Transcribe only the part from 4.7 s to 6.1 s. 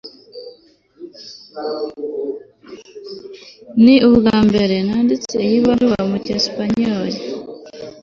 nanditse ibaruwa